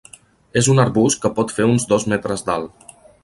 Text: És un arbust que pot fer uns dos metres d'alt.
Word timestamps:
És 0.61 0.69
un 0.73 0.81
arbust 0.83 1.19
que 1.25 1.31
pot 1.41 1.53
fer 1.57 1.69
uns 1.75 1.87
dos 1.93 2.09
metres 2.15 2.45
d'alt. 2.51 2.89